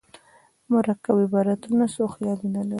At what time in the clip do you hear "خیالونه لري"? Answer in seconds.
2.13-2.69